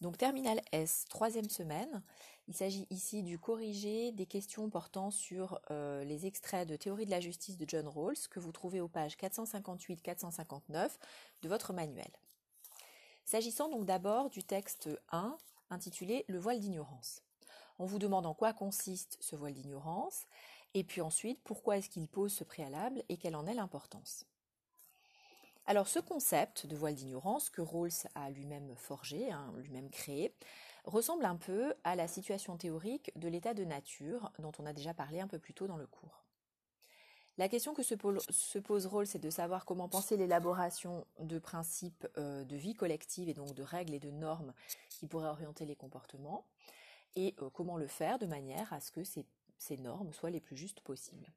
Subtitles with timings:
[0.00, 2.02] Donc terminal S, troisième semaine.
[2.46, 7.10] Il s'agit ici du corrigé des questions portant sur euh, les extraits de théorie de
[7.10, 10.90] la justice de John Rawls que vous trouvez aux pages 458-459
[11.42, 12.10] de votre manuel.
[13.24, 15.36] S'agissant donc d'abord du texte 1
[15.70, 17.22] intitulé Le voile d'ignorance.
[17.80, 20.26] On vous demande en quoi consiste ce voile d'ignorance
[20.74, 24.26] et puis ensuite pourquoi est-ce qu'il pose ce préalable et quelle en est l'importance.
[25.70, 30.34] Alors ce concept de voile d'ignorance que Rawls a lui-même forgé, hein, lui-même créé,
[30.84, 34.94] ressemble un peu à la situation théorique de l'état de nature dont on a déjà
[34.94, 36.24] parlé un peu plus tôt dans le cours.
[37.36, 42.44] La question que se pose Rawls, c'est de savoir comment penser l'élaboration de principes euh,
[42.44, 44.54] de vie collective et donc de règles et de normes
[44.88, 46.46] qui pourraient orienter les comportements,
[47.14, 49.26] et euh, comment le faire de manière à ce que ces,
[49.58, 51.30] ces normes soient les plus justes possibles.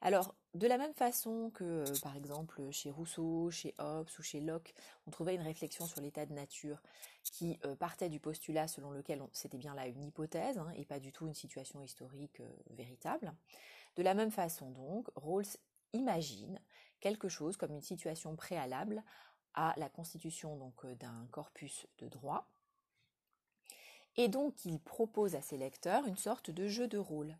[0.00, 4.40] Alors, de la même façon que, euh, par exemple, chez Rousseau, chez Hobbes ou chez
[4.40, 4.74] Locke,
[5.06, 6.80] on trouvait une réflexion sur l'état de nature
[7.24, 11.00] qui euh, partait du postulat selon lequel c'était bien là une hypothèse hein, et pas
[11.00, 13.34] du tout une situation historique euh, véritable.
[13.96, 15.56] De la même façon, donc, Rawls
[15.92, 16.60] imagine
[17.00, 19.02] quelque chose comme une situation préalable
[19.54, 22.48] à la constitution donc d'un corpus de droit.
[24.16, 27.36] Et donc, il propose à ses lecteurs une sorte de jeu de rôle.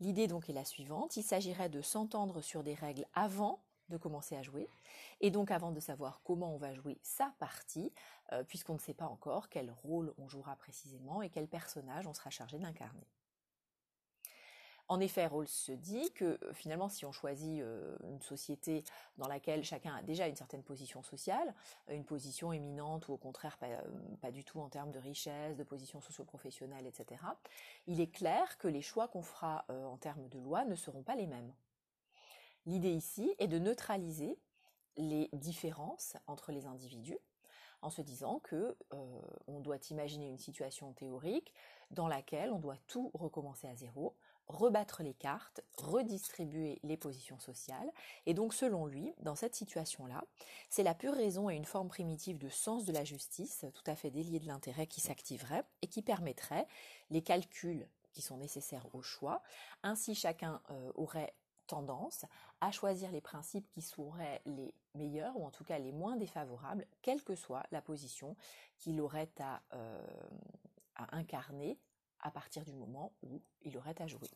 [0.00, 4.36] L'idée donc est la suivante, il s'agirait de s'entendre sur des règles avant de commencer
[4.36, 4.68] à jouer,
[5.20, 7.92] et donc avant de savoir comment on va jouer sa partie,
[8.32, 12.14] euh, puisqu'on ne sait pas encore quel rôle on jouera précisément et quel personnage on
[12.14, 13.06] sera chargé d'incarner.
[14.88, 18.84] En effet, Rawls se dit que euh, finalement, si on choisit euh, une société
[19.18, 21.54] dans laquelle chacun a déjà une certaine position sociale,
[21.90, 25.62] euh, une position éminente ou au contraire pas, du tout en termes de richesse, de
[25.62, 27.20] position socio-professionnelle, etc.,
[27.86, 31.14] il est clair que les choix qu'on fera en termes de loi ne seront pas
[31.14, 31.52] les mêmes.
[32.66, 34.38] L'idée ici est de neutraliser
[34.96, 37.18] les différences entre les individus
[37.80, 38.76] en se disant que
[39.46, 41.54] on doit imaginer une situation théorique
[41.90, 44.14] dans laquelle on doit tout recommencer à zéro,
[44.48, 47.92] rebattre les cartes, redistribuer les positions sociales.
[48.26, 50.24] Et donc, selon lui, dans cette situation-là,
[50.70, 53.94] c'est la pure raison et une forme primitive de sens de la justice, tout à
[53.94, 56.66] fait déliée de l'intérêt, qui s'activerait et qui permettrait
[57.10, 59.42] les calculs qui sont nécessaires au choix.
[59.82, 61.34] Ainsi, chacun euh, aurait
[61.66, 62.24] tendance
[62.60, 66.86] à choisir les principes qui seraient les meilleurs ou en tout cas les moins défavorables,
[67.02, 68.34] quelle que soit la position
[68.78, 70.02] qu'il aurait à, euh,
[70.96, 71.78] à incarner
[72.20, 74.30] à partir du moment où il aurait à jouer.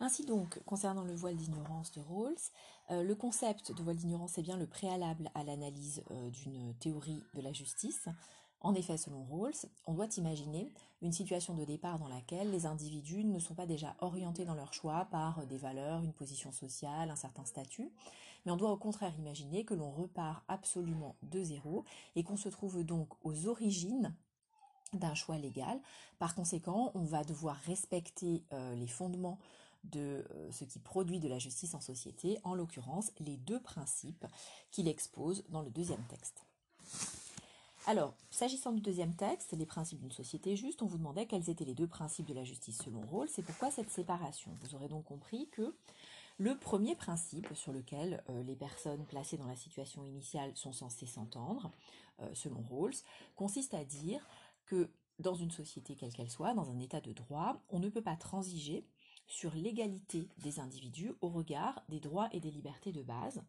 [0.00, 2.34] Ainsi donc, concernant le voile d'ignorance de Rawls,
[2.90, 7.22] euh, le concept de voile d'ignorance est bien le préalable à l'analyse euh, d'une théorie
[7.34, 8.08] de la justice.
[8.60, 10.72] En effet, selon Rawls, on doit imaginer
[11.02, 14.74] une situation de départ dans laquelle les individus ne sont pas déjà orientés dans leur
[14.74, 17.92] choix par des valeurs, une position sociale, un certain statut,
[18.44, 21.84] mais on doit au contraire imaginer que l'on repart absolument de zéro
[22.16, 24.12] et qu'on se trouve donc aux origines
[24.92, 25.80] d'un choix légal.
[26.18, 29.38] Par conséquent, on va devoir respecter euh, les fondements
[29.84, 34.26] de euh, ce qui produit de la justice en société, en l'occurrence les deux principes
[34.70, 36.44] qu'il expose dans le deuxième texte.
[37.86, 41.64] Alors, s'agissant du deuxième texte, les principes d'une société juste, on vous demandait quels étaient
[41.64, 44.52] les deux principes de la justice selon Rawls, c'est pourquoi cette séparation.
[44.60, 45.74] Vous aurez donc compris que
[46.38, 51.06] le premier principe sur lequel euh, les personnes placées dans la situation initiale sont censées
[51.06, 51.72] s'entendre,
[52.34, 52.94] selon Rawls,
[53.34, 54.24] consiste à dire
[54.66, 58.02] que dans une société quelle qu'elle soit, dans un état de droit, on ne peut
[58.02, 58.86] pas transiger
[59.26, 63.42] sur l'égalité des individus au regard des droits et des libertés de base,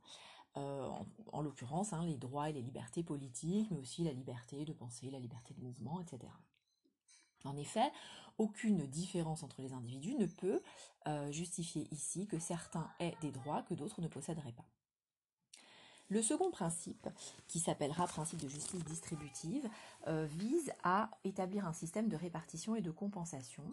[0.55, 0.87] euh,
[1.31, 5.09] en, l'occurrence hein, les droits et les libertés politiques, mais aussi la liberté de penser,
[5.09, 6.31] la liberté de mouvement, etc.
[7.43, 7.91] En effet,
[8.37, 10.61] aucune différence entre les individus ne peut
[11.07, 14.65] euh, justifier ici que certains aient des droits que d'autres ne posséderaient pas.
[16.09, 17.07] Le second principe,
[17.47, 19.67] qui s'appellera principe de justice distributive,
[20.07, 23.63] euh, vise à établir un système de répartition et de compensation,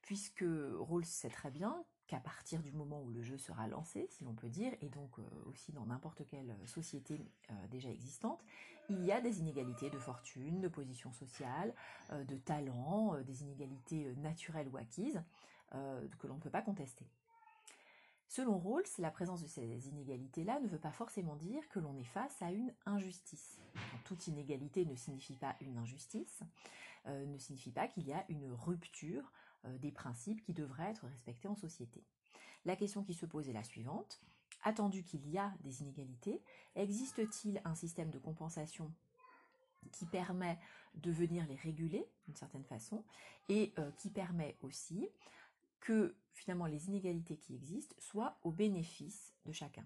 [0.00, 0.44] puisque
[0.78, 4.34] Rawls sait très bien qu'à partir du moment où le jeu sera lancé, si l'on
[4.34, 8.42] peut dire, et donc euh, aussi dans n'importe quelle société euh, déjà existante,
[8.88, 11.72] il y a des inégalités de fortune, de position sociale,
[12.10, 15.22] de talent, des inégalités naturelles ou acquises,
[15.70, 17.06] que l'on ne peut pas contester.
[18.34, 22.02] Selon Rawls, la présence de ces inégalités-là ne veut pas forcément dire que l'on est
[22.02, 23.60] face à une injustice.
[24.04, 26.40] toute inégalité ne signifie pas une injustice,
[27.08, 29.30] euh, ne signifie pas qu'il y a une rupture
[29.66, 32.02] euh, des principes qui devraient être respectés en société.
[32.64, 34.18] La question qui se pose est la suivante.
[34.62, 36.40] Attendu qu'il y a des inégalités,
[36.74, 38.90] existe-t-il un système de compensation
[39.90, 40.58] qui permet
[40.94, 43.04] de venir les réguler d'une certaine façon
[43.50, 45.10] et euh, qui permet aussi
[45.82, 49.84] que finalement les inégalités qui existent soient au bénéfice de chacun.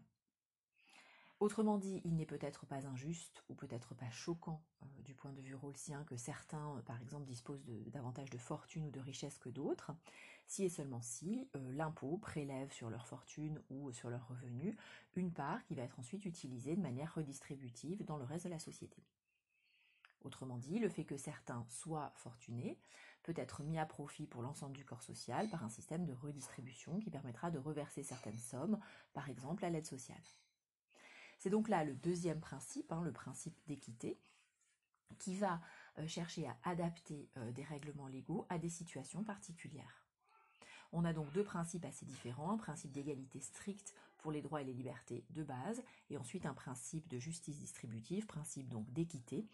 [1.38, 5.40] Autrement dit, il n'est peut-être pas injuste ou peut-être pas choquant euh, du point de
[5.42, 9.50] vue rawlsien que certains, euh, par exemple, disposent davantage de fortune ou de richesse que
[9.50, 9.92] d'autres,
[10.46, 14.76] si et seulement si euh, l'impôt prélève sur leur fortune ou sur leurs revenus
[15.14, 18.58] une part qui va être ensuite utilisée de manière redistributive dans le reste de la
[18.58, 19.02] société.
[20.26, 22.76] Autrement dit, le fait que certains soient fortunés
[23.22, 26.98] peut être mis à profit pour l'ensemble du corps social par un système de redistribution
[26.98, 28.76] qui permettra de reverser certaines sommes,
[29.14, 30.20] par exemple à l'aide sociale.
[31.38, 34.18] C'est donc là le deuxième principe, hein, le principe d'équité,
[35.20, 35.60] qui va
[35.98, 40.02] euh, chercher à adapter euh, des règlements légaux à des situations particulières.
[40.90, 44.64] On a donc deux principes assez différents, un principe d'égalité stricte pour les droits et
[44.64, 49.46] les libertés de base, et ensuite un principe de justice distributive, principe donc d'équité,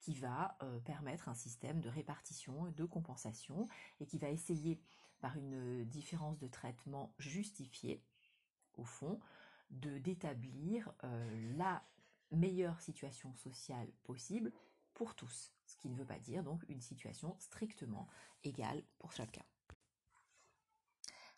[0.00, 3.66] qui va euh, permettre un système de répartition, de compensation,
[4.00, 4.80] et qui va essayer,
[5.20, 8.02] par une différence de traitement justifiée,
[8.74, 9.20] au fond,
[9.70, 11.84] de d'établir euh, la
[12.30, 14.52] meilleure situation sociale possible
[14.94, 18.08] pour tous, ce qui ne veut pas dire donc une situation strictement
[18.44, 19.44] égale pour chacun.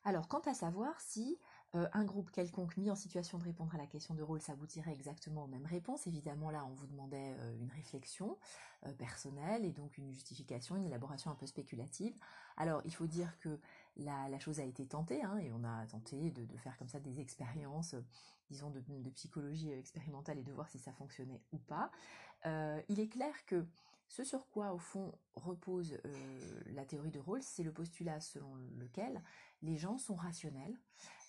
[0.05, 1.39] Alors, quant à savoir si
[1.75, 4.93] euh, un groupe quelconque mis en situation de répondre à la question de rôle s'aboutirait
[4.93, 8.37] exactement aux mêmes réponses, évidemment là on vous demandait euh, une réflexion
[8.99, 12.15] personnelle et donc une justification, une élaboration un peu spéculative.
[12.57, 13.61] Alors il faut dire que
[13.97, 17.21] la, chose a été tentée, hein, et on a tenté de, faire comme ça des
[17.21, 17.95] expériences,
[18.51, 18.81] disons, de,
[19.11, 21.93] psychologie expérimentale et de voir si ça fonctionnait ou pas.
[22.47, 23.65] Euh, il est clair que
[24.09, 28.55] ce sur quoi, au fond, repose euh, la théorie de Rawls, c'est le postulat selon
[28.79, 29.23] lequel
[29.63, 30.77] les gens sont rationnels,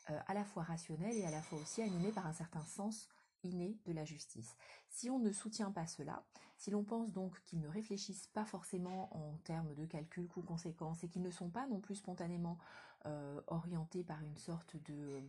[0.09, 3.09] euh, à la fois rationnels et à la fois aussi animés par un certain sens
[3.43, 4.55] inné de la justice.
[4.89, 6.23] Si on ne soutient pas cela,
[6.57, 11.03] si l'on pense donc qu'ils ne réfléchissent pas forcément en termes de calcul ou conséquences
[11.03, 12.57] et qu'ils ne sont pas non plus spontanément
[13.05, 15.21] euh, orientés par une sorte de,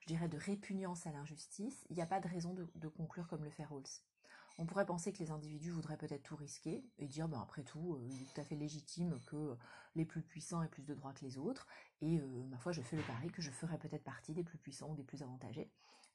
[0.00, 3.44] je dirais, de répugnance à l'injustice, il n'y a pas de raison de, conclure comme
[3.44, 3.84] le fait Rawls.
[4.60, 7.94] On pourrait penser que les individus voudraient peut-être tout risquer et dire, ben après tout,
[7.94, 9.56] euh, il est tout à fait légitime que
[9.96, 11.66] les plus puissants aient plus de droits que les autres,
[12.00, 14.58] et euh, ma foi, je fais le pari que je ferai peut-être partie des plus
[14.58, 15.70] puissants ou des plus avantagés.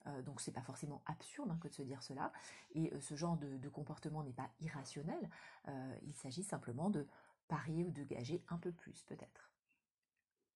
[0.07, 2.31] Euh, donc c'est pas forcément absurde hein, que de se dire cela.
[2.73, 5.29] Et euh, ce genre de, comportement n'est pas irrationnel.
[5.67, 7.07] Euh, il s'agit simplement de
[7.47, 9.51] parier ou de gager un peu plus peut-être.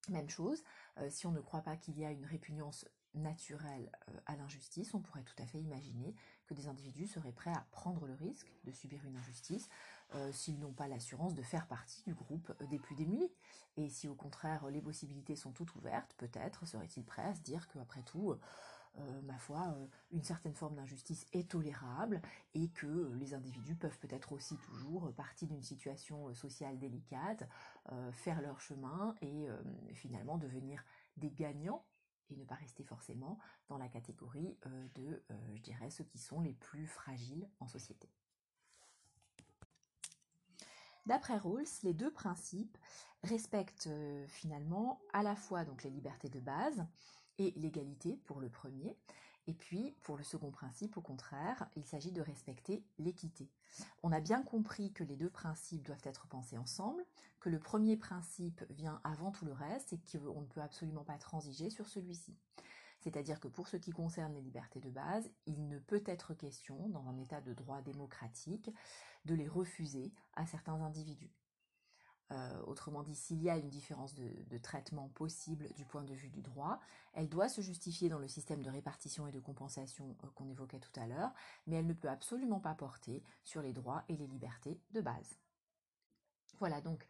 [0.08, 0.64] Même chose,
[1.10, 3.92] si on ne croit pas qu'il y a une répugnance naturelle
[4.24, 6.16] à l'injustice, on pourrait tout à fait imaginer
[6.50, 9.68] que des individus seraient prêts à prendre le risque de subir une injustice
[10.32, 13.30] s'ils n'ont pas l'assurance de faire partie du groupe des plus démunis.
[13.76, 17.68] Et si au contraire les possibilités sont toutes ouvertes, peut-être seraient-ils prêts à se dire
[17.68, 18.36] qu'après tout,
[18.98, 22.20] euh, ma foi, euh, une certaine forme d'injustice est tolérable
[22.54, 27.48] et que les individus peuvent peut-être aussi toujours, partie d'une situation sociale délicate,
[27.92, 29.48] euh, faire leur chemin et
[29.94, 30.84] finalement devenir
[31.16, 31.84] des gagnants
[32.32, 33.38] et ne pas rester forcément
[33.68, 34.56] dans la catégorie
[34.94, 35.22] de,
[35.54, 38.08] je dirais, ceux qui sont les plus fragiles en société.
[41.06, 42.78] D'après Rawls, les deux principes
[43.24, 43.88] respectent
[44.28, 46.86] finalement à la fois donc les libertés de base
[47.38, 48.96] et l'égalité pour le premier.
[49.46, 53.48] Et puis, pour le second principe, au contraire, il s'agit de respecter l'équité.
[54.02, 57.04] On a bien compris que les deux principes doivent être pensés ensemble,
[57.40, 61.18] que le premier principe vient avant tout le reste et qu'on ne peut absolument pas
[61.18, 62.36] transiger sur celui-ci.
[63.00, 66.88] C'est-à-dire que pour ce qui concerne les libertés de base, il ne peut être question,
[66.90, 68.70] dans un état de droit démocratique,
[69.24, 71.39] de les refuser à certains individus.
[72.32, 76.28] Euh, autrement dit, s'il y a une différence de, traitement possible du point de vue
[76.28, 76.78] du droit,
[77.12, 80.78] elle doit se justifier dans le système de répartition et de compensation euh, qu'on évoquait
[80.78, 81.32] tout à l'heure,
[81.66, 85.38] mais elle ne peut absolument pas porter sur les droits et les libertés de base.
[86.60, 87.04] Voilà donc,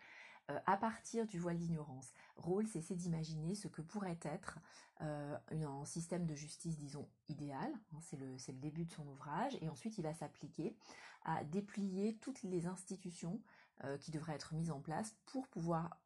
[0.66, 4.59] à partir du voile d'ignorance, Rawls essaie d'imaginer ce que pourrait être
[5.00, 9.97] un système de justice, disons, idéal, hein, c'est le, début de son ouvrage, et ensuite
[9.99, 10.76] il va s'appliquer
[11.25, 13.40] à déplier toutes les institutions
[13.85, 15.99] euh, qui devraient être mises en place pour pouvoir,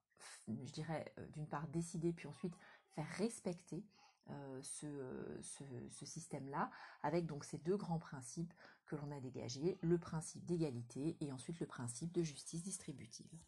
[0.46, 2.56] je dirais, euh, d'une part décider, puis ensuite
[2.90, 3.84] faire respecter
[4.30, 6.70] euh, ce, système-là,
[7.02, 8.54] avec donc ces deux grands principes
[8.86, 13.38] que l'on a dégagés, le principe d'égalité et ensuite le principe de justice distributive.